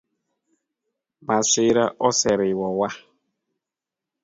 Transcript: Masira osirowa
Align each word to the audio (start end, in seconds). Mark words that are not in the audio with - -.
Masira 1.27 1.83
osirowa 2.07 2.89